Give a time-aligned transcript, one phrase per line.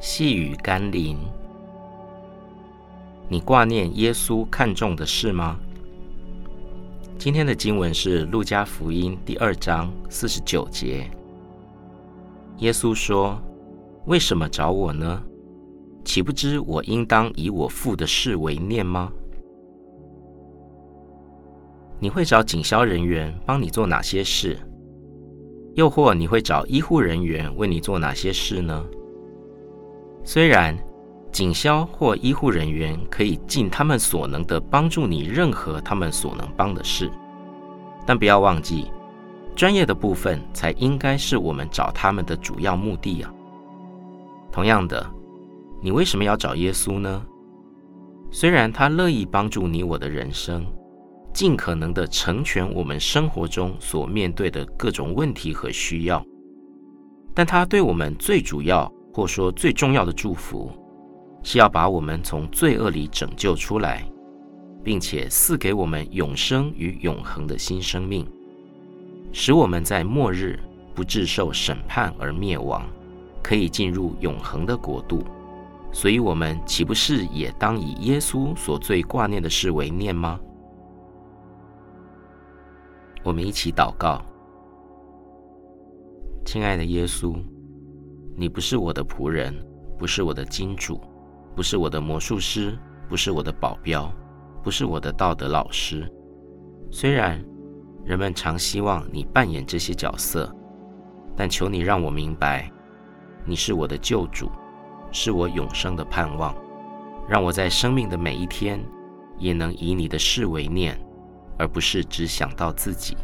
[0.00, 1.16] 细雨甘霖，
[3.28, 5.58] 你挂念耶稣看重的事吗？
[7.18, 11.10] 今天的经文是路加福音第二章四十九节。
[12.58, 13.42] 耶稣说
[14.06, 15.20] ：“为什么找我呢？
[16.04, 19.10] 岂不知我应当以我父的事为念吗？”
[21.98, 24.56] 你会找警消人员帮你做哪些事？
[25.74, 28.84] 又或你会找医护人员为你做哪些事呢？
[30.30, 30.76] 虽然
[31.32, 37.10] 警消或医护人员可以尽他们所能的帮助你任何他们所能帮的事，
[38.04, 38.90] 但不要忘记，
[39.56, 43.32] 专业的部分才应该是我们找他们的主要目的啊。
[44.52, 45.10] 同样的，
[45.82, 47.24] 你为什么要找耶稣呢？
[48.30, 50.66] 虽然他乐意帮助你我的人生，
[51.32, 56.22] 尽可能的成全我们生活中所面对的各种问题和需要，
[57.34, 60.70] 但他对我们最主要，或说最重要的祝福，
[61.42, 64.08] 是要把我们从罪恶里拯救出来，
[64.84, 68.24] 并且赐给我们永生与永恒的新生命，
[69.32, 70.56] 使我们在末日
[70.94, 72.86] 不致受审判而灭亡，
[73.42, 75.24] 可以进入永恒的国度。
[75.90, 80.38] 所以，我们岂不是也当以耶稣所最挂念的事为念吗？
[83.24, 84.22] 我们一起祷告，
[86.46, 87.34] 亲爱的耶稣。
[88.40, 89.52] 你不是我的仆人，
[89.98, 91.00] 不是我的金主，
[91.56, 94.08] 不是我的魔术师，不是我的保镖，
[94.62, 96.08] 不是我的道德老师。
[96.88, 97.44] 虽然
[98.04, 100.54] 人们常希望你扮演这些角色，
[101.36, 102.70] 但求你让我明白，
[103.44, 104.48] 你是我的救主，
[105.10, 106.54] 是我永生的盼望。
[107.28, 108.80] 让我在生命的每一天，
[109.36, 110.96] 也能以你的事为念，
[111.58, 113.16] 而不是只想到自己。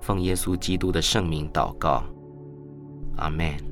[0.00, 2.02] 奉耶稣基督的圣名祷告。
[3.18, 3.69] Amen.